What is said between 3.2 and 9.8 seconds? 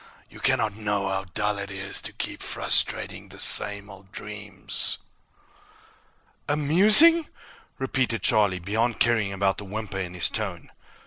the same old dreams!" "Amusing?" repeated Charlie, beyond caring about the